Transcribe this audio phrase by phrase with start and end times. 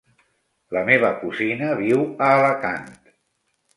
[0.77, 2.91] La meva cosina viu a Alacant.